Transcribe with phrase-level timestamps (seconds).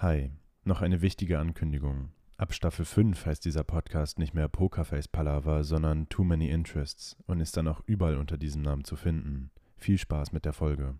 [0.00, 0.30] Hi,
[0.64, 2.12] noch eine wichtige Ankündigung.
[2.36, 7.40] Ab Staffel 5 heißt dieser Podcast nicht mehr Pokerface Palaver, sondern Too Many Interests und
[7.40, 9.50] ist dann auch überall unter diesem Namen zu finden.
[9.78, 10.98] Viel Spaß mit der Folge.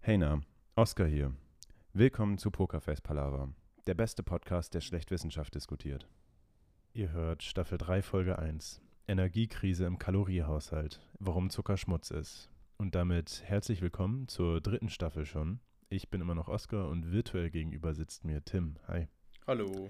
[0.00, 0.40] Hey na,
[0.76, 1.34] Oscar hier.
[1.92, 3.52] Willkommen zu Pokerface Palaver,
[3.86, 6.08] der beste Podcast, der schlecht Wissenschaft diskutiert.
[6.94, 8.80] Ihr hört Staffel 3 Folge 1.
[9.06, 12.48] Energiekrise im Kaloriehaushalt, warum Zucker Schmutz ist.
[12.78, 15.60] Und damit herzlich willkommen zur dritten Staffel schon.
[15.88, 18.76] Ich bin immer noch Oscar und virtuell gegenüber sitzt mir Tim.
[18.88, 19.06] Hi.
[19.46, 19.88] Hallo.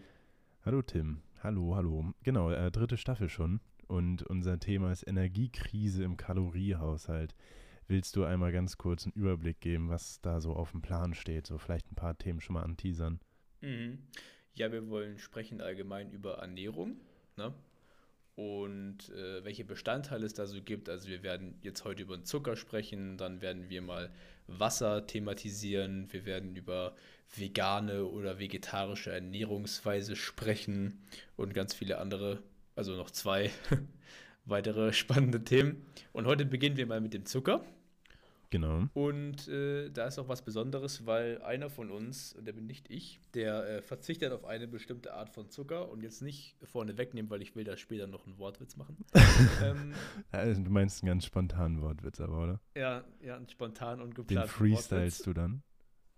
[0.62, 1.23] Hallo Tim.
[1.42, 2.12] Hallo, hallo.
[2.23, 3.60] Genau, äh, dritte Staffel schon.
[3.87, 7.34] Und unser Thema ist Energiekrise im Kaloriehaushalt.
[7.88, 11.46] Willst du einmal ganz kurz einen Überblick geben, was da so auf dem Plan steht?
[11.46, 13.20] So vielleicht ein paar Themen schon mal anteasern.
[13.62, 14.01] Mhm.
[14.52, 17.01] Ja, wir wollen sprechen allgemein über Ernährung.
[17.38, 17.54] Ne?
[18.36, 20.88] Und äh, welche Bestandteile es da so gibt.
[20.88, 24.10] Also wir werden jetzt heute über den Zucker sprechen, dann werden wir mal
[24.46, 26.95] Wasser thematisieren, wir werden über
[27.34, 31.02] vegane oder vegetarische Ernährungsweise sprechen
[31.36, 32.43] und ganz viele andere,
[32.76, 33.51] also noch zwei
[34.45, 35.84] weitere spannende Themen.
[36.12, 37.65] Und heute beginnen wir mal mit dem Zucker.
[38.51, 38.87] Genau.
[38.95, 42.91] Und äh, da ist auch was Besonderes, weil einer von uns, und der bin nicht
[42.91, 47.30] ich, der äh, verzichtet auf eine bestimmte Art von Zucker und jetzt nicht vorne wegnehmen,
[47.30, 49.05] weil ich will da später noch einen Wortwitz machen.
[49.63, 49.95] ähm,
[50.30, 52.61] also, du meinst einen ganz spontanen Wortwitz aber, oder?
[52.77, 55.63] Ja, ja, einen spontan und geplanten Den freestylst du dann?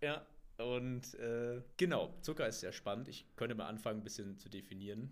[0.03, 0.27] Ja,
[0.59, 3.09] und äh, genau, Zucker ist sehr spannend.
[3.09, 5.11] Ich könnte mal anfangen, ein bisschen zu definieren,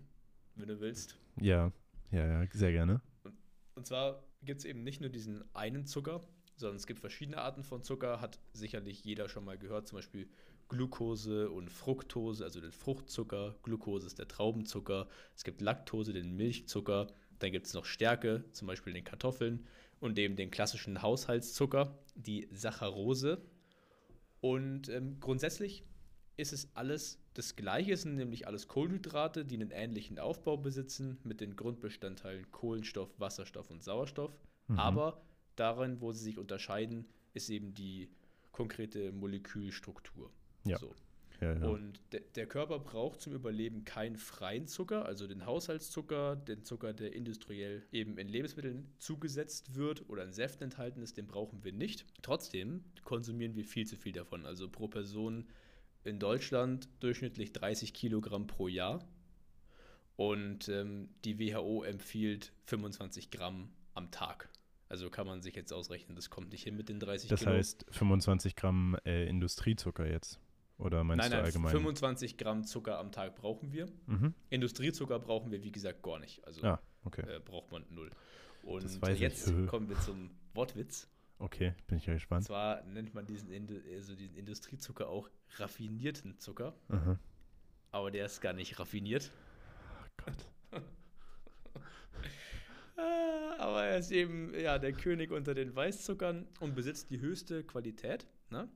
[0.55, 1.17] wenn du willst.
[1.39, 1.71] Ja,
[2.11, 3.01] ja, ja, sehr gerne.
[3.23, 3.35] Und,
[3.75, 6.21] und zwar gibt es eben nicht nur diesen einen Zucker,
[6.57, 10.27] sondern es gibt verschiedene Arten von Zucker, hat sicherlich jeder schon mal gehört, zum Beispiel
[10.69, 17.07] Glucose und Fructose, also den Fruchtzucker, Glucose ist der Traubenzucker, es gibt Laktose, den Milchzucker,
[17.39, 19.65] dann gibt es noch Stärke, zum Beispiel den Kartoffeln
[19.99, 23.41] und eben den klassischen Haushaltszucker, die Saccharose.
[24.41, 25.83] Und ähm, grundsätzlich
[26.35, 31.19] ist es alles das Gleiche, es sind nämlich alles Kohlenhydrate, die einen ähnlichen Aufbau besitzen
[31.23, 34.79] mit den Grundbestandteilen Kohlenstoff, Wasserstoff und Sauerstoff, mhm.
[34.79, 35.21] aber
[35.57, 38.09] Darin, wo sie sich unterscheiden, ist eben die
[38.51, 40.31] konkrete Molekülstruktur.
[40.63, 40.77] Ja.
[40.77, 40.95] So.
[41.41, 41.67] Ja, ja.
[41.67, 46.93] Und de der Körper braucht zum Überleben keinen freien Zucker, also den Haushaltszucker, den Zucker,
[46.93, 51.73] der industriell eben in Lebensmitteln zugesetzt wird oder in Säften enthalten ist, den brauchen wir
[51.73, 52.05] nicht.
[52.23, 54.47] Trotzdem konsumieren wir viel zu viel davon.
[54.47, 55.47] Also pro Person
[56.03, 59.07] in Deutschland durchschnittlich 30 Kilogramm pro Jahr.
[60.15, 64.49] Und ähm, die WHO empfiehlt 25 Gramm am Tag.
[64.89, 67.51] Also kann man sich jetzt ausrechnen, das kommt nicht hin mit den 30 das Kilo.
[67.51, 70.39] Das heißt 25 Gramm äh, Industriezucker jetzt?
[70.77, 71.71] Oder meinst nein, du nein, allgemein?
[71.71, 73.87] 25 Gramm Zucker am Tag brauchen wir.
[74.05, 74.33] Mhm.
[74.49, 76.45] Industriezucker brauchen wir, wie gesagt, gar nicht.
[76.45, 77.23] Also ah, okay.
[77.23, 78.11] äh, braucht man null.
[78.63, 78.83] Und
[79.19, 79.67] jetzt ich.
[79.67, 81.09] kommen wir zum Wortwitz.
[81.39, 82.41] Okay, bin ich ja gespannt.
[82.41, 83.51] Und zwar nennt man diesen,
[83.93, 86.73] also diesen Industriezucker auch raffinierten Zucker.
[86.87, 87.19] Mhm.
[87.91, 89.31] Aber der ist gar nicht raffiniert.
[90.01, 90.81] Oh Gott.
[92.97, 98.27] Aber er ist eben ja, der König unter den Weißzuckern und besitzt die höchste Qualität.
[98.49, 98.69] Ne?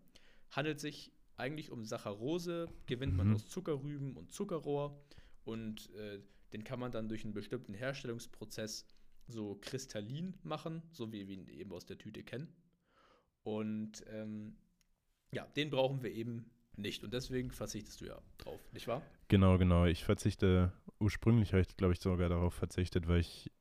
[0.52, 3.36] Handelt sich eigentlich um Saccharose, gewinnt man mhm.
[3.36, 5.04] aus Zuckerrüben und Zuckerrohr
[5.44, 6.20] und äh,
[6.54, 8.86] den kann man dann durch einen bestimmten Herstellungsprozess
[9.28, 12.54] so kristallin machen, so wie wir ihn eben aus der Tüte kennen.
[13.44, 14.58] Und ähm,
[15.34, 17.04] ja, den brauchen wir eben nicht.
[17.04, 19.02] Und deswegen verzichtest du ja drauf, nicht wahr?
[19.30, 19.86] Genau, genau.
[19.86, 23.52] Ich verzichte, ursprünglich habe ich, glaube ich, sogar darauf verzichtet, weil ich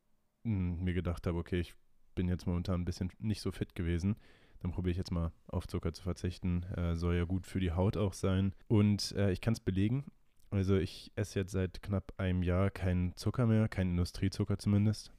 [0.43, 1.73] mir gedacht habe, okay, ich
[2.15, 4.15] bin jetzt momentan ein bisschen nicht so fit gewesen.
[4.61, 6.63] Dann probiere ich jetzt mal auf Zucker zu verzichten.
[6.75, 8.53] Äh, soll ja gut für die Haut auch sein.
[8.67, 10.05] Und äh, ich kann es belegen.
[10.51, 15.13] Also ich esse jetzt seit knapp einem Jahr keinen Zucker mehr, keinen Industriezucker zumindest.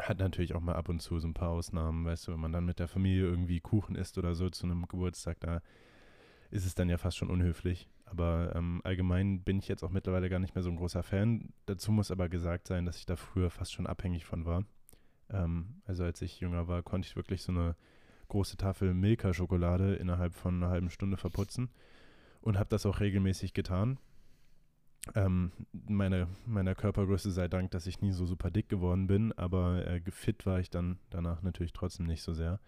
[0.00, 2.52] Hat natürlich auch mal ab und zu so ein paar Ausnahmen, weißt du, wenn man
[2.52, 5.60] dann mit der Familie irgendwie Kuchen isst oder so zu einem Geburtstag, da
[6.50, 7.88] ist es dann ja fast schon unhöflich.
[8.12, 11.48] Aber ähm, allgemein bin ich jetzt auch mittlerweile gar nicht mehr so ein großer Fan.
[11.64, 14.64] Dazu muss aber gesagt sein, dass ich da früher fast schon abhängig von war.
[15.30, 17.74] Ähm, also als ich jünger war, konnte ich wirklich so eine
[18.28, 21.70] große Tafel Milka-Schokolade innerhalb von einer halben Stunde verputzen
[22.42, 23.98] und habe das auch regelmäßig getan.
[25.14, 29.86] Ähm, meine, meiner Körpergröße sei Dank, dass ich nie so super dick geworden bin, aber
[29.86, 32.60] äh, fit war ich dann danach natürlich trotzdem nicht so sehr.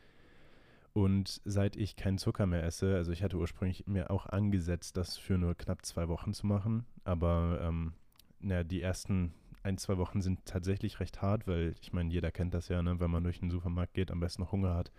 [0.94, 5.18] Und seit ich keinen Zucker mehr esse, also ich hatte ursprünglich mir auch angesetzt, das
[5.18, 7.94] für nur knapp zwei Wochen zu machen, aber ähm,
[8.38, 12.54] na, die ersten ein, zwei Wochen sind tatsächlich recht hart, weil ich meine, jeder kennt
[12.54, 13.00] das ja, ne?
[13.00, 14.92] wenn man durch den Supermarkt geht, am besten noch Hunger hat,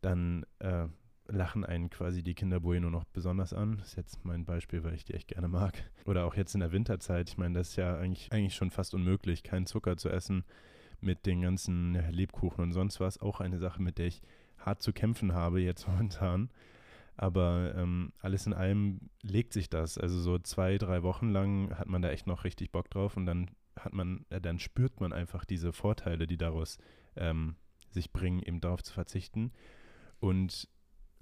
[0.00, 0.88] dann äh,
[1.28, 3.76] lachen einen quasi die Kinder Bueno noch besonders an.
[3.78, 5.74] Das ist jetzt mein Beispiel, weil ich die echt gerne mag.
[6.04, 8.94] Oder auch jetzt in der Winterzeit, ich meine, das ist ja eigentlich, eigentlich schon fast
[8.94, 10.44] unmöglich, keinen Zucker zu essen
[11.00, 13.20] mit den ganzen Lebkuchen und sonst was.
[13.20, 14.22] Auch eine Sache, mit der ich
[14.64, 16.50] hart zu kämpfen habe jetzt momentan.
[17.16, 19.98] Aber ähm, alles in allem legt sich das.
[19.98, 23.26] Also so zwei, drei Wochen lang hat man da echt noch richtig Bock drauf und
[23.26, 26.78] dann hat man, äh, dann spürt man einfach diese Vorteile, die daraus
[27.16, 27.56] ähm,
[27.90, 29.52] sich bringen, eben darauf zu verzichten.
[30.20, 30.68] Und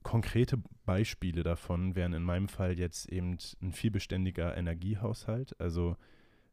[0.02, 5.58] konkrete Beispiele davon wären in meinem Fall jetzt eben ein vielbeständiger Energiehaushalt.
[5.60, 5.96] Also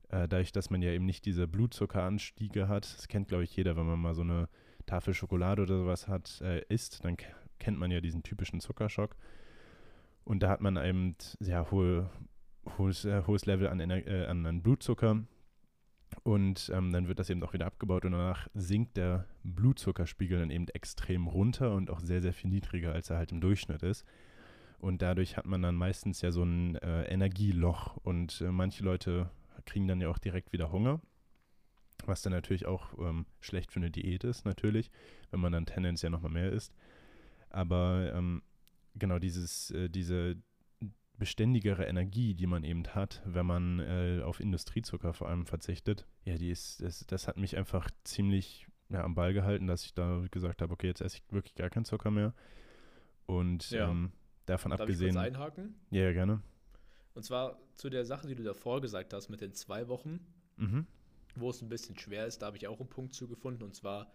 [0.09, 3.75] äh, dadurch, dass man ja eben nicht diese Blutzuckeranstiege hat, das kennt, glaube ich, jeder,
[3.75, 4.49] wenn man mal so eine
[4.87, 7.17] Tafel Schokolade oder sowas hat, äh, isst, dann
[7.59, 9.15] kennt man ja diesen typischen Zuckerschock.
[10.23, 12.09] Und da hat man eben sehr hohe,
[12.77, 15.23] hohes, äh, hohes Level an, äh, an Blutzucker.
[16.23, 20.51] Und ähm, dann wird das eben auch wieder abgebaut und danach sinkt der Blutzuckerspiegel dann
[20.51, 24.05] eben extrem runter und auch sehr, sehr viel niedriger, als er halt im Durchschnitt ist.
[24.79, 29.29] Und dadurch hat man dann meistens ja so ein äh, Energieloch und äh, manche Leute
[29.65, 31.01] kriegen dann ja auch direkt wieder Hunger,
[32.05, 34.91] was dann natürlich auch ähm, schlecht für eine Diät ist, natürlich,
[35.31, 36.73] wenn man dann tendenziell nochmal mehr isst.
[37.49, 38.41] Aber ähm,
[38.95, 40.35] genau dieses, äh, diese
[41.17, 46.35] beständigere Energie, die man eben hat, wenn man äh, auf Industriezucker vor allem verzichtet, ja,
[46.35, 50.25] die ist, das, das hat mich einfach ziemlich ja, am Ball gehalten, dass ich da
[50.31, 52.33] gesagt habe, okay, jetzt esse ich wirklich gar keinen Zucker mehr.
[53.25, 53.89] Und ja.
[53.89, 54.11] ähm,
[54.45, 55.09] davon Darf abgesehen.
[55.09, 55.75] Ich kurz einhaken?
[55.89, 56.41] Ja, ja, gerne.
[57.13, 60.19] Und zwar zu der Sache, die du davor gesagt hast, mit den zwei Wochen,
[60.55, 60.85] mhm.
[61.39, 63.63] Wo es ein bisschen schwer ist, da habe ich auch einen Punkt zugefunden.
[63.63, 64.11] Und zwar,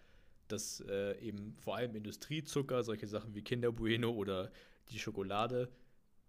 [0.48, 4.50] dass äh, eben vor allem Industriezucker, solche Sachen wie Kinder Bueno oder
[4.90, 5.70] die Schokolade,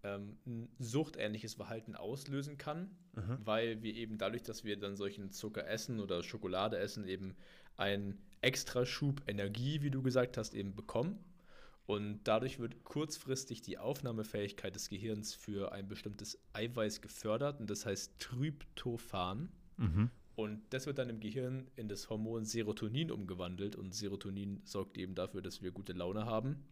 [0.04, 3.38] ähm, ein suchtähnliches Verhalten auslösen kann, mhm.
[3.44, 7.36] weil wir eben dadurch, dass wir dann solchen Zucker essen oder Schokolade essen, eben
[7.78, 11.24] einen Extraschub Energie, wie du gesagt hast, eben bekommen.
[11.86, 17.86] Und dadurch wird kurzfristig die Aufnahmefähigkeit des Gehirns für ein bestimmtes Eiweiß gefördert und das
[17.86, 19.52] heißt Tryptophan.
[19.78, 20.10] Mhm.
[20.36, 25.14] Und das wird dann im Gehirn in das Hormon Serotonin umgewandelt und Serotonin sorgt eben
[25.14, 26.64] dafür, dass wir gute Laune haben.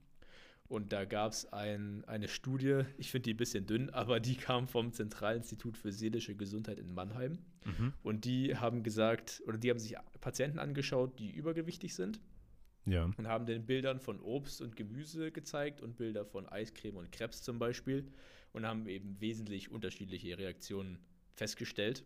[0.68, 4.36] Und da gab es ein, eine Studie, ich finde die ein bisschen dünn, aber die
[4.36, 7.40] kam vom Zentralinstitut für seelische Gesundheit in Mannheim.
[7.66, 7.94] Mhm.
[8.04, 12.20] Und die haben gesagt, oder die haben sich Patienten angeschaut, die übergewichtig sind
[12.86, 13.10] ja.
[13.16, 17.44] Und haben den Bildern von Obst und Gemüse gezeigt und Bilder von Eiscreme und Krebs
[17.44, 18.08] zum Beispiel
[18.54, 20.98] und haben eben wesentlich unterschiedliche Reaktionen
[21.36, 22.04] festgestellt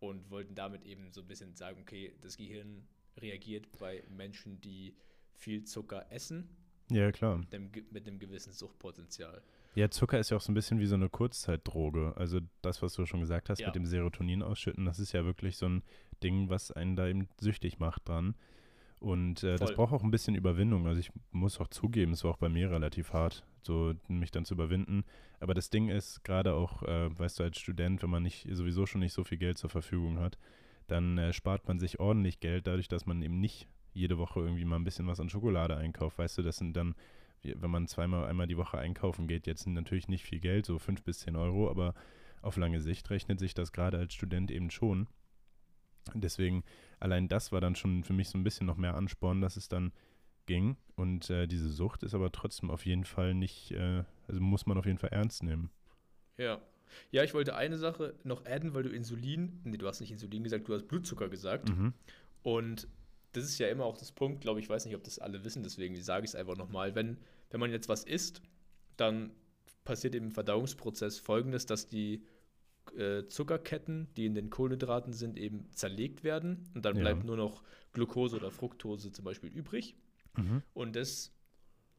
[0.00, 2.86] und wollten damit eben so ein bisschen sagen, okay, das Gehirn
[3.20, 4.96] reagiert bei Menschen, die
[5.34, 6.48] viel Zucker essen.
[6.90, 7.38] Ja, klar.
[7.38, 9.42] Mit einem, mit einem gewissen Suchtpotenzial.
[9.74, 12.14] Ja, Zucker ist ja auch so ein bisschen wie so eine Kurzzeitdroge.
[12.16, 13.68] Also das, was du schon gesagt hast ja.
[13.68, 15.82] mit dem Serotonin ausschütten, das ist ja wirklich so ein
[16.22, 18.34] Ding, was einen da eben süchtig macht dran.
[19.00, 20.86] Und äh, das braucht auch ein bisschen Überwindung.
[20.86, 24.44] Also ich muss auch zugeben, es war auch bei mir relativ hart, so mich dann
[24.44, 25.04] zu überwinden.
[25.40, 28.86] Aber das Ding ist, gerade auch, äh, weißt du, als Student, wenn man nicht sowieso
[28.86, 30.38] schon nicht so viel Geld zur Verfügung hat,
[30.86, 34.64] dann äh, spart man sich ordentlich Geld dadurch, dass man eben nicht jede Woche irgendwie
[34.64, 36.18] mal ein bisschen was an Schokolade einkauft.
[36.18, 36.94] Weißt du, das sind dann,
[37.42, 40.78] wenn man zweimal, einmal die Woche einkaufen geht, jetzt sind natürlich nicht viel Geld, so
[40.78, 41.94] fünf bis zehn Euro, aber
[42.42, 45.08] auf lange Sicht rechnet sich das gerade als Student eben schon.
[46.14, 46.64] Deswegen,
[47.00, 49.68] allein das war dann schon für mich so ein bisschen noch mehr Ansporn, dass es
[49.68, 49.92] dann
[50.48, 50.76] ging.
[50.96, 54.76] Und äh, diese Sucht ist aber trotzdem auf jeden Fall nicht, äh, also muss man
[54.76, 55.70] auf jeden Fall ernst nehmen.
[56.36, 56.60] Ja.
[57.12, 60.42] Ja, ich wollte eine Sache noch adden, weil du Insulin, nee, du hast nicht Insulin
[60.42, 61.68] gesagt, du hast Blutzucker gesagt.
[61.68, 61.92] Mhm.
[62.42, 62.88] Und
[63.32, 65.62] das ist ja immer auch das Punkt, glaube ich, weiß nicht, ob das alle wissen,
[65.62, 66.94] deswegen sage ich es einfach nochmal.
[66.94, 67.18] Wenn,
[67.50, 68.40] wenn man jetzt was isst,
[68.96, 69.30] dann
[69.84, 72.24] passiert im Verdauungsprozess folgendes, dass die
[72.96, 77.02] äh, Zuckerketten, die in den Kohlenhydraten sind, eben zerlegt werden und dann ja.
[77.02, 79.94] bleibt nur noch Glucose oder Fructose zum Beispiel übrig.
[80.36, 80.62] Mhm.
[80.74, 81.32] Und das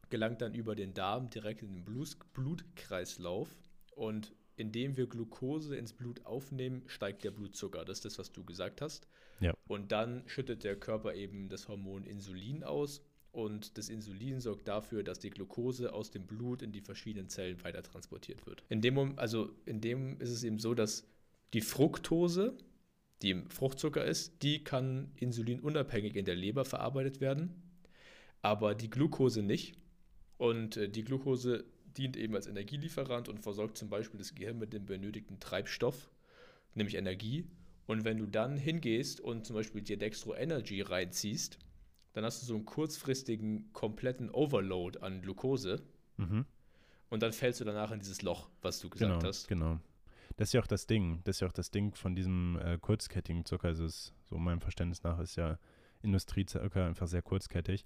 [0.09, 3.50] gelangt dann über den Darm direkt in den Blut Blutkreislauf
[3.95, 7.86] und indem wir Glucose ins Blut aufnehmen, steigt der Blutzucker.
[7.86, 9.07] Das ist das, was du gesagt hast.
[9.39, 9.53] Ja.
[9.67, 15.03] Und dann schüttet der Körper eben das Hormon Insulin aus und das Insulin sorgt dafür,
[15.03, 18.63] dass die Glucose aus dem Blut in die verschiedenen Zellen weiter transportiert wird.
[18.69, 21.07] In dem, also in dem ist es eben so, dass
[21.53, 22.57] die Fructose,
[23.21, 27.68] die im Fruchtzucker ist, die kann insulinunabhängig in der Leber verarbeitet werden,
[28.41, 29.77] aber die Glucose nicht.
[30.38, 31.65] Und äh, die Glucose
[31.98, 36.10] dient eben als Energielieferant und versorgt zum Beispiel das Gehirn mit dem benötigten Treibstoff,
[36.75, 37.48] nämlich Energie.
[37.88, 41.58] Und wenn du dann hingehst und zum Beispiel dir Dextro Energy reinziehst,
[42.13, 45.81] dann hast du so einen kurzfristigen, kompletten Overload an Glucose.
[46.17, 46.46] Mhm.
[47.10, 49.48] Und dann fällst du danach in dieses Loch, was du gesagt genau, hast.
[49.48, 49.79] Genau.
[50.38, 51.22] Das ist ja auch das Ding.
[51.24, 53.69] Das ist ja auch das Ding von diesem äh, kurzkettigen Zucker.
[53.69, 55.58] Also ist, so meinem Verständnis nach ist ja
[56.01, 57.86] Industriezucker einfach sehr kurzkettig.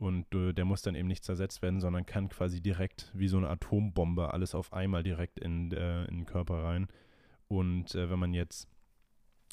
[0.00, 3.36] Und äh, der muss dann eben nicht zersetzt werden, sondern kann quasi direkt wie so
[3.36, 6.88] eine Atombombe alles auf einmal direkt in, äh, in den Körper rein.
[7.48, 8.66] Und äh, wenn man jetzt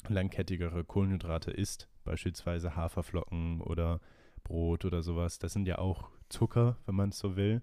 [0.08, 4.00] langkettigere Kohlenhydrate isst, beispielsweise Haferflocken oder
[4.42, 7.60] Brot oder sowas, das sind ja auch Zucker, wenn man es so will.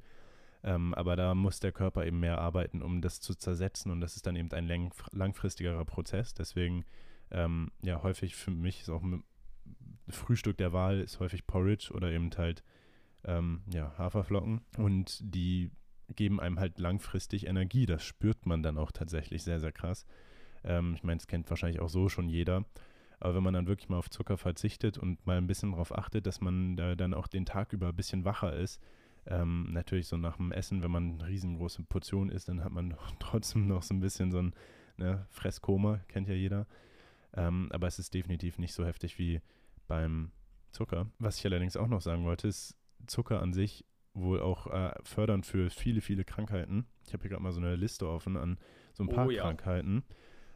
[0.64, 4.16] Ähm, aber da muss der Körper eben mehr arbeiten, um das zu zersetzen und das
[4.16, 6.36] ist dann eben ein lang, langfristigerer Prozess.
[6.36, 6.86] Deswegen,
[7.32, 9.02] ähm, ja, häufig für mich ist auch
[10.10, 12.64] Frühstück der Wahl ist häufig Porridge oder eben halt
[13.24, 15.72] ähm, ja, Haferflocken und die
[16.16, 17.86] geben einem halt langfristig Energie.
[17.86, 20.06] Das spürt man dann auch tatsächlich sehr, sehr krass.
[20.64, 22.66] Ähm, ich meine, es kennt wahrscheinlich auch so schon jeder.
[23.20, 26.28] Aber wenn man dann wirklich mal auf Zucker verzichtet und mal ein bisschen darauf achtet,
[26.28, 28.82] dass man da dann auch den Tag über ein bisschen wacher ist,
[29.28, 32.96] ähm, natürlich so nach dem Essen, wenn man eine riesengroße Portion isst, dann hat man
[33.20, 34.54] trotzdem noch so ein bisschen so ein
[34.98, 36.68] ne, Fresskoma, kennt ja jeder.
[37.34, 39.42] Ähm, aber es ist definitiv nicht so heftig wie
[39.88, 40.32] beim
[40.72, 41.10] Zucker.
[41.20, 42.78] Was ich allerdings auch noch sagen wollte, ist
[43.08, 46.86] Zucker an sich wohl auch äh, fördernd für viele, viele Krankheiten.
[47.06, 48.58] Ich habe hier gerade mal so eine Liste offen an
[48.94, 49.44] so ein paar oh, ja.
[49.44, 50.04] Krankheiten.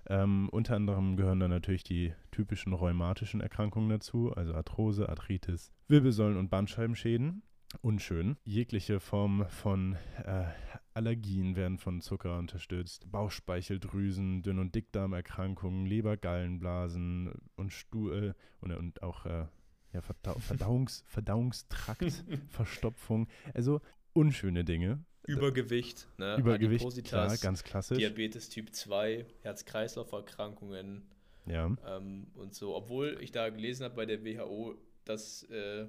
[0.08, 6.38] Ähm, unter anderem gehören dann natürlich die typischen rheumatischen Erkrankungen dazu, also Arthrose, Arthritis, Wirbelsäulen-
[6.38, 7.44] und Bandscheibenschäden.
[7.82, 8.38] Unschön.
[8.44, 9.96] Jegliche Form von
[10.26, 10.46] äh,
[10.94, 13.10] Allergien werden von Zucker unterstützt.
[13.12, 19.46] Bauchspeicheldrüsen, Dünn- und Dickdarmerkrankungen, Leber, Gallenblasen und Stuhl und, und auch äh,
[19.94, 23.28] ja, Verdau Verdauungs Verdauungstraktverstopfung.
[23.54, 23.80] Also
[24.14, 25.06] unschöne Dinge.
[25.28, 26.38] Übergewicht, ne?
[26.38, 28.00] Übergewicht, klar, ganz klassisch.
[28.00, 31.04] Diabetes Typ 2, Herz-Kreislauf-Erkrankungen
[31.46, 31.76] ja.
[31.86, 32.76] Ähm, und so.
[32.76, 35.88] Obwohl ich da gelesen habe bei der WHO, dass, äh,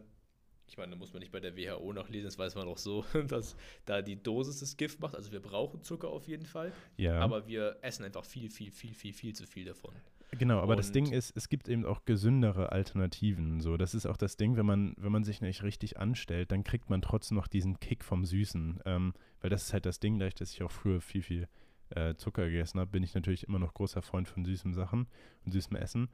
[0.71, 2.79] ich meine, da muss man nicht bei der WHO noch lesen, das weiß man auch
[2.79, 5.17] so, dass da die Dosis das Gift macht.
[5.17, 6.73] Also wir brauchen Zucker auf jeden Fall.
[6.97, 7.19] Ja.
[7.19, 9.93] Aber wir essen einfach viel, viel, viel, viel, viel zu viel davon.
[10.39, 13.61] Genau, aber und das Ding ist, es gibt eben auch gesündere Alternativen.
[13.61, 16.63] So, das ist auch das Ding, wenn man, wenn man sich nicht richtig anstellt, dann
[16.63, 18.81] kriegt man trotzdem noch diesen Kick vom Süßen.
[18.85, 21.49] Ähm, weil das ist halt das Ding, dadurch, dass ich auch früher viel, viel
[21.91, 25.09] äh, Zucker gegessen habe, bin ich natürlich immer noch großer Freund von süßen Sachen
[25.45, 26.09] und süßem Essen.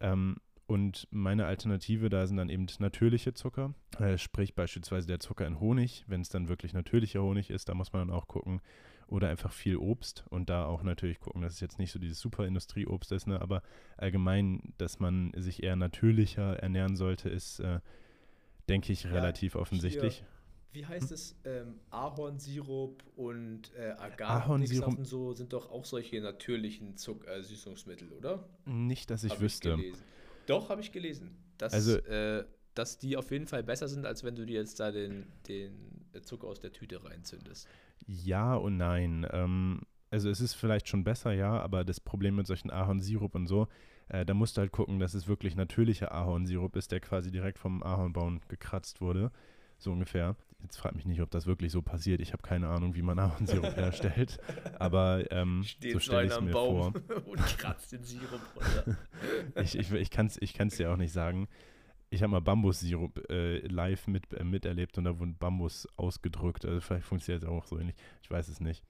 [0.00, 0.36] Ähm,
[0.70, 5.58] und meine Alternative da sind dann eben natürliche Zucker, äh, sprich beispielsweise der Zucker in
[5.58, 8.60] Honig, wenn es dann wirklich natürlicher Honig ist, da muss man dann auch gucken,
[9.08, 12.20] oder einfach viel Obst und da auch natürlich gucken, dass es jetzt nicht so dieses
[12.20, 13.64] super Industrieobst ist, ne, aber
[13.96, 17.80] allgemein, dass man sich eher natürlicher ernähren sollte, ist, äh,
[18.68, 20.18] denke ich, relativ ja, offensichtlich.
[20.18, 20.26] Hier,
[20.72, 21.14] wie heißt hm?
[21.14, 21.36] es?
[21.44, 28.12] Ähm, Ahornsirup und äh, Agavensirup und so sind doch auch solche natürlichen Zuck äh, Süßungsmittel,
[28.12, 28.48] oder?
[28.66, 29.76] Nicht, dass ich hab wüsste.
[29.80, 29.94] Ich
[30.50, 31.36] doch, habe ich gelesen.
[31.58, 34.80] Dass, also, äh, dass die auf jeden Fall besser sind, als wenn du dir jetzt
[34.80, 35.72] da den, den
[36.22, 37.68] Zucker aus der Tüte reinzündest.
[38.06, 39.26] Ja und nein.
[39.30, 43.46] Ähm, also es ist vielleicht schon besser, ja, aber das Problem mit solchen Ahornsirup und
[43.46, 43.68] so,
[44.08, 47.58] äh, da musst du halt gucken, dass es wirklich natürlicher Ahornsirup ist, der quasi direkt
[47.58, 49.30] vom Ahornbaum gekratzt wurde,
[49.78, 50.36] so ungefähr.
[50.62, 52.20] Jetzt frag mich nicht, ob das wirklich so passiert.
[52.20, 54.38] Ich habe keine Ahnung, wie man Ahornsirup herstellt,
[54.78, 57.02] aber ähm, so stelle ich es mir Baum vor.
[57.26, 58.96] und kratzt den Sirup runter.
[59.62, 61.48] ich ich, ich kann es ich kann's dir auch nicht sagen
[62.10, 66.64] ich habe mal Bambussirup äh, live mit, äh, miterlebt und da wurde Bambus ausgedrückt.
[66.64, 67.96] Also vielleicht funktioniert es auch so ähnlich.
[68.22, 68.84] Ich weiß es nicht.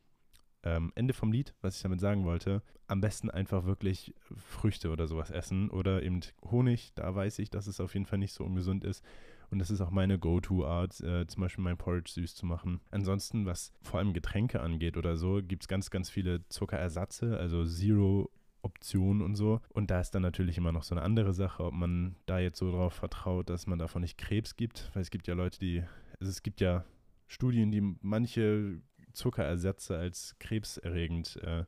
[0.63, 5.07] Ähm, Ende vom Lied, was ich damit sagen wollte, am besten einfach wirklich Früchte oder
[5.07, 6.93] sowas essen oder eben Honig.
[6.95, 9.05] Da weiß ich, dass es auf jeden Fall nicht so ungesund ist.
[9.51, 12.81] Und das ist auch meine Go-To-Art, äh, zum Beispiel mein Porridge süß zu machen.
[12.91, 17.65] Ansonsten, was vor allem Getränke angeht oder so, gibt es ganz, ganz viele Zuckerersatze, also
[17.65, 18.31] Zero
[18.63, 19.61] Optionen und so.
[19.71, 22.59] Und da ist dann natürlich immer noch so eine andere Sache, ob man da jetzt
[22.59, 24.91] so drauf vertraut, dass man davon nicht Krebs gibt.
[24.95, 25.83] Weil es gibt ja Leute, die,
[26.21, 26.85] also es gibt ja
[27.27, 31.65] Studien, die manche Zuckerersätze als krebserregend äh,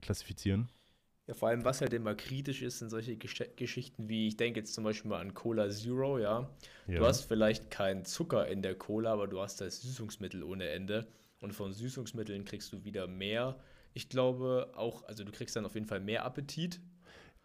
[0.00, 0.68] klassifizieren.
[1.26, 4.60] Ja, vor allem, was halt immer kritisch ist, sind solche Gesch Geschichten wie, ich denke
[4.60, 6.48] jetzt zum Beispiel mal an Cola Zero, ja?
[6.86, 6.98] ja.
[6.98, 11.06] Du hast vielleicht keinen Zucker in der Cola, aber du hast das Süßungsmittel ohne Ende.
[11.40, 13.56] Und von Süßungsmitteln kriegst du wieder mehr
[13.96, 16.82] ich glaube auch, also du kriegst dann auf jeden Fall mehr Appetit.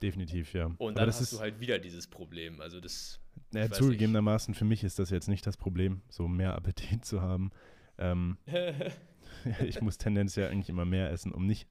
[0.01, 0.69] Definitiv, ja.
[0.79, 2.59] Und dann hast du halt wieder dieses Problem.
[2.59, 3.21] Also das.
[3.53, 7.51] Ja, zugegebenermaßen, für mich ist das jetzt nicht das Problem, so mehr Appetit zu haben.
[7.97, 8.37] Ähm,
[9.65, 11.69] ich muss tendenziell eigentlich immer mehr essen, um nicht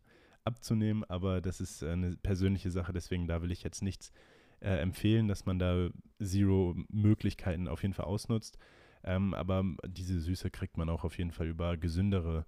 [0.50, 4.12] abzunehmen, aber das ist eine persönliche Sache, deswegen da will ich jetzt nichts
[4.60, 5.88] äh, empfehlen, dass man da
[6.22, 8.58] Zero-Möglichkeiten auf jeden Fall ausnutzt.
[9.02, 12.44] Ähm, aber diese Süße kriegt man auch auf jeden Fall über gesündere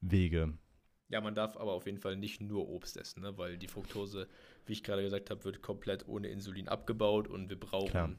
[0.00, 0.52] Wege.
[1.08, 3.38] Ja, man darf aber auf jeden Fall nicht nur Obst essen, ne?
[3.38, 4.28] weil die Fructose,
[4.66, 8.18] wie ich gerade gesagt habe, wird komplett ohne Insulin abgebaut und wir brauchen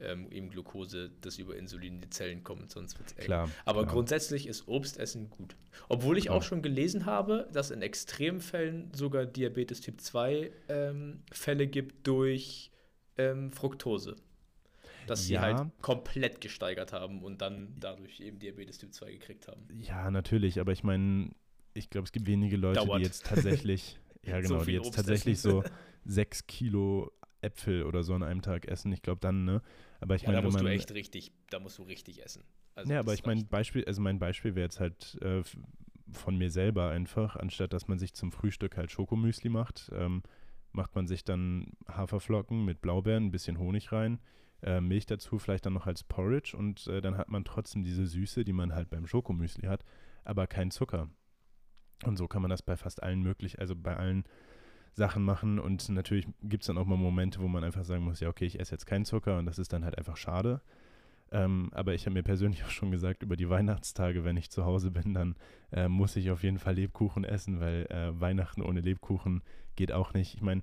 [0.00, 3.24] ähm, eben Glucose, das über Insulin in die Zellen kommt, sonst wird es eng.
[3.24, 3.94] Klar, aber klar.
[3.94, 5.56] grundsätzlich ist Obstessen gut.
[5.88, 11.66] Obwohl ich auch schon gelesen habe, dass in Extremfällen sogar Diabetes Typ 2 ähm, Fälle
[11.66, 12.70] gibt durch
[13.16, 14.16] ähm, Fructose.
[15.06, 15.40] Dass ja.
[15.40, 19.68] sie halt komplett gesteigert haben und dann dadurch eben Diabetes Typ 2 gekriegt haben.
[19.80, 21.30] Ja, natürlich, aber ich meine,
[21.74, 23.00] ich glaube, es gibt wenige Leute, Dauert.
[23.00, 25.62] die jetzt tatsächlich, ja genau, so die jetzt Obst tatsächlich so
[26.04, 27.12] sechs Kilo
[27.44, 28.92] Äpfel oder so an einem Tag essen.
[28.92, 29.62] Ich glaube dann, ne?
[30.00, 32.42] Aber ich ja, meine, da musst du echt richtig, da musst du richtig essen.
[32.74, 35.42] Also ja, aber ich mein Beispiel, also mein Beispiel wäre jetzt halt äh,
[36.12, 40.22] von mir selber einfach, anstatt dass man sich zum Frühstück halt Schokomüsli macht, ähm,
[40.72, 44.18] macht man sich dann Haferflocken mit Blaubeeren, ein bisschen Honig rein,
[44.62, 48.06] äh, Milch dazu, vielleicht dann noch als Porridge und äh, dann hat man trotzdem diese
[48.06, 49.84] Süße, die man halt beim Schokomüsli hat,
[50.24, 51.08] aber kein Zucker.
[52.04, 54.24] Und so kann man das bei fast allen möglich, also bei allen
[54.94, 55.58] Sachen machen.
[55.58, 58.46] Und natürlich gibt es dann auch mal Momente, wo man einfach sagen muss, ja, okay,
[58.46, 60.60] ich esse jetzt keinen Zucker und das ist dann halt einfach schade.
[61.32, 64.64] Ähm, aber ich habe mir persönlich auch schon gesagt, über die Weihnachtstage, wenn ich zu
[64.64, 65.36] Hause bin, dann
[65.72, 69.42] äh, muss ich auf jeden Fall Lebkuchen essen, weil äh, Weihnachten ohne Lebkuchen
[69.76, 70.34] geht auch nicht.
[70.34, 70.62] Ich meine,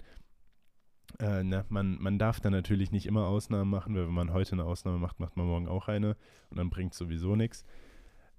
[1.20, 4.54] äh, na, man, man darf da natürlich nicht immer Ausnahmen machen, weil wenn man heute
[4.54, 6.16] eine Ausnahme macht, macht man morgen auch eine
[6.50, 7.66] und dann bringt es sowieso nichts.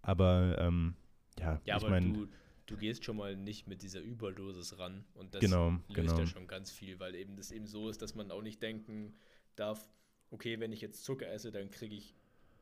[0.01, 0.95] Aber ähm,
[1.39, 2.13] ja, ja, ich meine.
[2.13, 2.29] Du,
[2.73, 6.19] du, gehst schon mal nicht mit dieser Überdosis ran und das genau, löst genau.
[6.19, 9.15] ja schon ganz viel, weil eben das eben so ist, dass man auch nicht denken
[9.57, 9.89] darf,
[10.31, 12.15] okay, wenn ich jetzt Zucker esse, dann kriege ich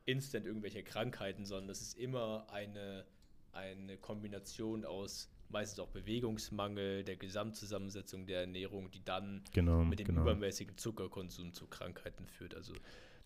[0.04, 3.06] instant irgendwelche Krankheiten, sondern das ist immer eine,
[3.52, 10.06] eine Kombination aus meistens auch Bewegungsmangel, der Gesamtzusammensetzung der Ernährung, die dann genau, mit dem
[10.06, 10.22] genau.
[10.22, 12.54] übermäßigen Zuckerkonsum zu Krankheiten führt.
[12.54, 12.72] Also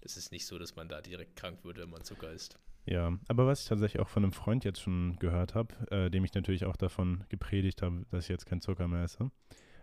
[0.00, 2.58] das ist nicht so, dass man da direkt krank wird, wenn man Zucker isst.
[2.86, 6.24] Ja, aber was ich tatsächlich auch von einem Freund jetzt schon gehört habe, äh, dem
[6.24, 9.30] ich natürlich auch davon gepredigt habe, dass ich jetzt keinen Zucker mehr esse,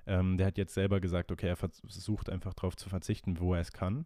[0.05, 3.61] ähm, der hat jetzt selber gesagt, okay, er versucht einfach darauf zu verzichten, wo er
[3.61, 4.05] es kann.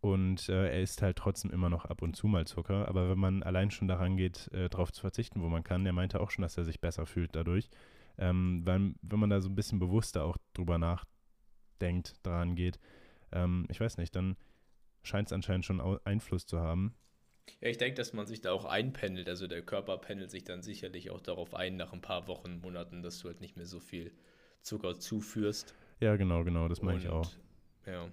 [0.00, 2.88] Und äh, er isst halt trotzdem immer noch ab und zu mal Zucker.
[2.88, 5.92] Aber wenn man allein schon daran geht, äh, darauf zu verzichten, wo man kann, der
[5.92, 7.70] meinte auch schon, dass er sich besser fühlt dadurch.
[8.18, 12.80] Ähm, weil, wenn man da so ein bisschen bewusster auch drüber nachdenkt, daran geht,
[13.30, 14.36] ähm, ich weiß nicht, dann
[15.04, 16.94] scheint es anscheinend schon Einfluss zu haben.
[17.60, 19.28] Ja, ich denke, dass man sich da auch einpendelt.
[19.28, 23.02] Also der Körper pendelt sich dann sicherlich auch darauf ein, nach ein paar Wochen, Monaten,
[23.02, 24.12] dass du halt nicht mehr so viel
[24.62, 25.74] Zucker zuführst.
[26.00, 27.30] Ja, genau, genau, das meine ich auch.
[27.86, 28.10] Ja,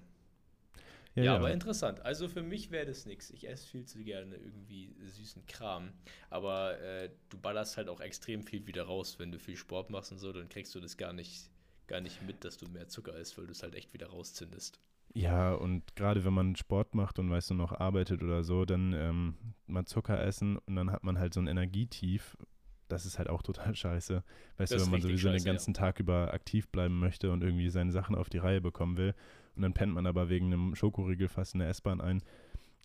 [1.16, 2.02] ja, ja, aber interessant.
[2.02, 3.30] Also für mich wäre das nichts.
[3.32, 5.92] Ich esse viel zu gerne irgendwie süßen Kram.
[6.30, 10.12] Aber äh, du ballerst halt auch extrem viel wieder raus, wenn du viel Sport machst
[10.12, 11.50] und so, dann kriegst du das gar nicht,
[11.88, 14.80] gar nicht mit, dass du mehr Zucker isst, weil du es halt echt wieder rauszündest.
[15.14, 18.94] Ja, und gerade wenn man Sport macht und weißt du noch arbeitet oder so, dann
[18.94, 22.38] ähm, mal Zucker essen und dann hat man halt so ein Energietief.
[22.88, 24.24] Das ist halt auch total scheiße.
[24.58, 25.80] Weißt das du, wenn man sowieso scheiße, den ganzen ja.
[25.80, 29.16] Tag über aktiv bleiben möchte und irgendwie seine Sachen auf die Reihe bekommen will
[29.56, 32.22] und dann pennt man aber wegen einem Schokoriegel fast in der S-Bahn ein.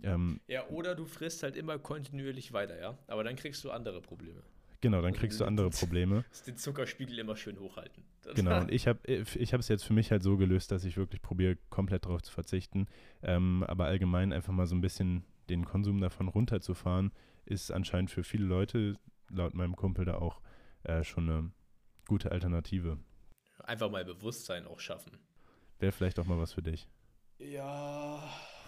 [0.02, 2.98] Ähm, ja, oder du frisst halt immer kontinuierlich weiter, ja.
[3.06, 4.42] Aber dann kriegst du andere Probleme.
[4.80, 6.24] Genau, dann kriegst du andere Probleme.
[6.46, 8.04] Den Zuckerspiegel immer schön hochhalten.
[8.34, 11.22] Genau, und ich habe ich es jetzt für mich halt so gelöst, dass ich wirklich
[11.22, 12.86] probiere, komplett darauf zu verzichten.
[13.22, 17.12] Ähm, aber allgemein einfach mal so ein bisschen den Konsum davon runterzufahren,
[17.44, 18.96] ist anscheinend für viele Leute,
[19.30, 20.40] laut meinem Kumpel, da auch
[20.84, 21.50] äh, schon eine
[22.06, 22.98] gute Alternative.
[23.62, 25.18] Einfach mal Bewusstsein auch schaffen.
[25.78, 26.88] Wäre vielleicht auch mal was für dich.
[27.38, 28.22] Ja,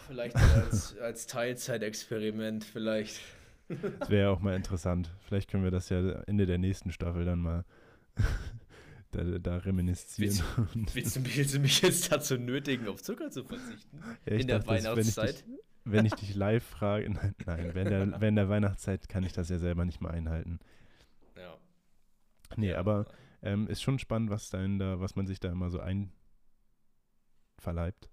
[0.06, 3.20] vielleicht als, als Teilzeitexperiment, vielleicht.
[3.98, 5.10] Das wäre ja auch mal interessant.
[5.20, 7.64] Vielleicht können wir das ja Ende der nächsten Staffel dann mal
[9.10, 10.38] da, da reminiszieren.
[10.72, 14.00] Willst, willst, du, willst, du, mich jetzt dazu nötigen, auf Zucker zu verzichten?
[14.26, 15.44] Ja, In der dachte, Weihnachtszeit?
[15.46, 19.08] Wenn ich, dich, wenn ich dich live frage, nein, nein während, der, während der Weihnachtszeit
[19.08, 20.60] kann ich das ja selber nicht mehr einhalten.
[21.36, 21.56] Ja.
[22.56, 23.06] Nee, ja, aber
[23.42, 26.12] ähm, ist schon spannend, was, da in was man sich da immer so ein,
[27.58, 28.10] verleibt.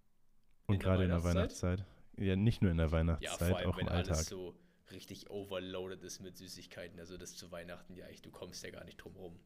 [0.65, 1.85] Und gerade in der Weihnachtszeit.
[2.17, 4.15] Ja, nicht nur in der Weihnachtszeit, ja, allem, auch im wenn Alltag.
[4.17, 4.55] Alles so
[4.91, 8.83] richtig overloaded ist mit Süßigkeiten, also das zu Weihnachten, ja, ich, du kommst ja gar
[8.83, 9.39] nicht drum rum.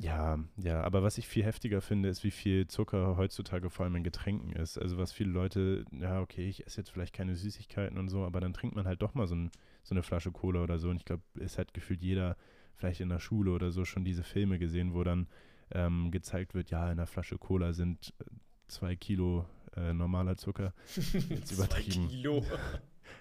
[0.00, 3.94] Ja, ja, aber was ich viel heftiger finde, ist, wie viel Zucker heutzutage vor allem
[3.96, 4.76] in Getränken ist.
[4.76, 8.40] Also was viele Leute, ja, okay, ich esse jetzt vielleicht keine Süßigkeiten und so, aber
[8.40, 9.52] dann trinkt man halt doch mal so, ein,
[9.84, 10.88] so eine Flasche Cola oder so.
[10.88, 12.36] Und ich glaube, es hat gefühlt jeder
[12.74, 15.28] vielleicht in der Schule oder so schon diese Filme gesehen, wo dann
[15.70, 18.24] ähm, gezeigt wird, ja, in einer Flasche Cola sind äh,
[18.66, 20.74] zwei Kilo äh, normaler Zucker.
[21.28, 22.08] Jetzt übertrieben.
[22.08, 22.44] Kilo.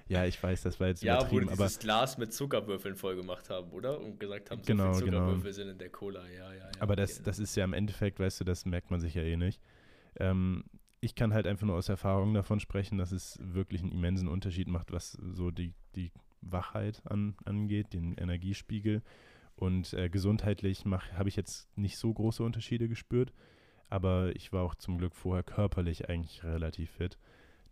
[0.07, 1.47] Ja, ich weiß, das war jetzt ja, übertrieben.
[1.47, 3.99] Ja, wo die dieses Glas mit Zuckerwürfeln voll gemacht haben, oder?
[3.99, 5.19] Und gesagt haben, so genau, viel genau.
[5.19, 5.53] Zuckerwürfel genau.
[5.53, 6.27] sind in der Cola.
[6.27, 6.71] Ja, ja, ja.
[6.79, 9.37] Aber das, das ist ja im Endeffekt, weißt du, das merkt man sich ja eh
[9.37, 9.61] nicht.
[10.19, 10.65] Ähm,
[10.99, 14.67] ich kann halt einfach nur aus Erfahrung davon sprechen, dass es wirklich einen immensen Unterschied
[14.67, 16.11] macht, was so die, die
[16.41, 19.01] Wachheit an, angeht, den Energiespiegel.
[19.55, 23.33] Und äh, gesundheitlich habe ich jetzt nicht so große Unterschiede gespürt
[23.93, 27.19] aber ich war auch zum Glück vorher körperlich eigentlich relativ fit.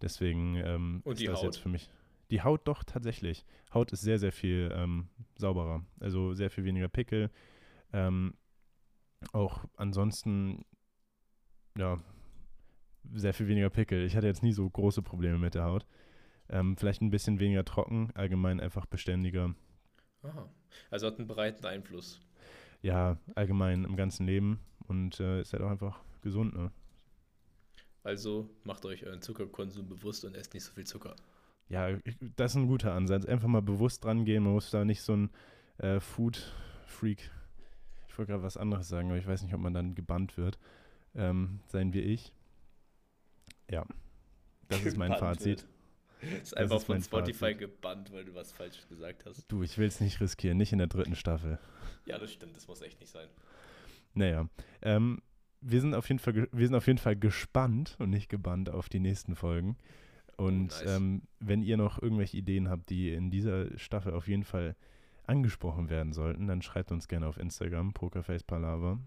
[0.04, 1.44] Deswegen ähm, ist das Haut?
[1.46, 1.90] jetzt für mich.
[2.32, 3.46] Die Haut doch tatsächlich.
[3.74, 5.86] Haut ist sehr, sehr viel ähm, sauberer.
[6.00, 7.30] Also sehr viel weniger Pickel.
[7.92, 8.34] Ähm,
[9.34, 10.66] auch ansonsten,
[11.78, 11.98] ja,
[13.14, 14.06] sehr viel weniger Pickel.
[14.06, 15.86] Ich hatte jetzt nie so große Probleme mit der Haut.
[16.50, 19.54] Ähm, vielleicht ein bisschen weniger trocken, allgemein einfach beständiger.
[20.24, 20.50] Aha.
[20.90, 22.22] Also hat einen breiten Einfluss.
[22.82, 26.72] Ja, allgemein im ganzen Leben und äh, ist halt auch einfach gesund, ne?
[28.04, 31.16] Also macht euch euren Zuckerkonsum bewusst und esst nicht so viel Zucker.
[31.72, 31.98] Ja,
[32.36, 33.26] das ist ein guter Ansatz.
[33.26, 34.44] Einfach mal bewusst dran gehen.
[34.44, 35.30] Man muss da nicht so ein
[35.78, 37.32] äh, Food-Freak,
[38.08, 40.60] ich wollte gerade was anderes sagen, aber ich weiß nicht, ob man dann gebannt wird,
[41.16, 42.34] ähm, sein wie ich.
[43.70, 43.86] Ja,
[44.68, 45.66] das ist mein Fazit.
[46.22, 46.42] wird.
[46.44, 47.60] Ist einfach ist mein von Spotify Fazit.
[47.60, 49.46] gebannt, weil du was falsch gesagt hast.
[49.48, 51.58] Du, ich will es nicht riskieren, nicht in der dritten Staffel.
[52.06, 53.28] Ja, das stimmt, das muss echt nicht sein.
[54.14, 54.48] Naja,
[54.82, 55.22] ähm,
[55.62, 58.90] wir sind auf jeden Fall, wir sind auf jeden Fall gespannt und nicht gebannt auf
[58.90, 59.78] die nächsten Folgen.
[60.42, 60.98] Und nice.
[60.98, 64.76] ähm, wenn ihr noch irgendwelche Ideen habt, die in dieser Staffel auf jeden Fall
[65.28, 69.00] angesprochen werden sollten, dann schreibt uns gerne auf Instagram, Pokerfacepalaver.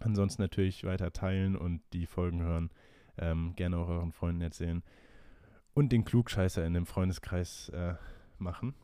[0.00, 2.70] Ansonsten natürlich weiter teilen und die Folgen hören.
[3.18, 4.84] Ähm, gerne auch euren Freunden erzählen.
[5.74, 7.94] Und den Klugscheißer in dem Freundeskreis äh,
[8.38, 8.74] machen.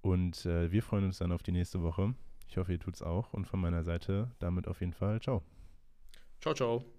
[0.00, 2.14] Und äh, wir freuen uns dann auf die nächste Woche.
[2.48, 3.34] Ich hoffe, ihr tut's auch.
[3.34, 5.42] Und von meiner Seite damit auf jeden Fall ciao.
[6.40, 6.97] Ciao, ciao.